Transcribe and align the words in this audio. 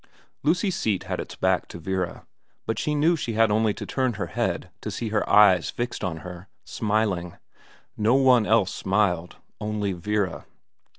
Lucy's 0.41 0.75
seat 0.75 1.03
had 1.03 1.19
its 1.19 1.35
back 1.35 1.67
to 1.67 1.77
Vera, 1.77 2.25
but 2.65 2.79
she 2.79 2.95
knew 2.95 3.15
she 3.15 3.33
had 3.33 3.51
only 3.51 3.71
to 3.71 3.85
turn 3.85 4.13
her 4.13 4.25
head 4.25 4.71
to 4.81 4.89
see 4.89 5.09
her 5.09 5.21
eyes 5.29 5.69
fixed 5.69 6.03
on 6.03 6.17
her, 6.25 6.47
smiling. 6.63 7.37
No 7.95 8.15
one 8.15 8.47
else 8.47 8.73
smiled; 8.73 9.35
only 9.59 9.93
Vera. 9.93 10.47